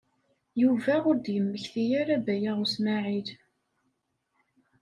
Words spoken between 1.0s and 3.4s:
ur d-yemmekti ara Baya U Smaɛil.